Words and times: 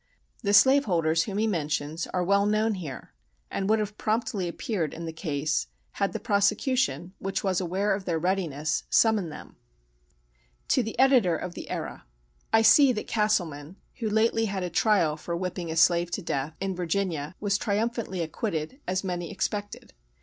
The 0.41 0.51
slave 0.51 0.85
holders 0.85 1.25
whom 1.25 1.37
he 1.37 1.45
mentions 1.45 2.07
are 2.07 2.23
well 2.23 2.47
known 2.47 2.73
here, 2.73 3.13
and 3.51 3.69
would 3.69 3.77
have 3.77 3.99
promptly 3.99 4.47
appeared 4.47 4.95
in 4.95 5.05
the 5.05 5.13
case, 5.13 5.67
had 5.91 6.11
the 6.11 6.19
prosecution, 6.19 7.13
which 7.19 7.43
was 7.43 7.61
aware 7.61 7.93
of 7.93 8.05
their 8.05 8.17
readiness, 8.17 8.81
summoned 8.89 9.31
them. 9.31 9.57
"To 10.69 10.81
the 10.81 10.97
Editor 10.97 11.35
of 11.37 11.53
the 11.53 11.69
Era: 11.69 12.05
"I 12.51 12.63
see 12.63 12.91
that 12.93 13.05
Castleman, 13.05 13.75
who 13.99 14.09
lately 14.09 14.45
had 14.45 14.63
a 14.63 14.71
trial 14.71 15.17
for 15.17 15.37
whipping 15.37 15.69
a 15.69 15.75
slave 15.75 16.09
to 16.13 16.21
death, 16.23 16.55
in 16.59 16.75
Virginia, 16.75 17.35
was 17.39 17.59
'triumphantly 17.59 18.21
acquitted,'—as 18.21 19.03
many 19.03 19.29
expected. 19.29 19.93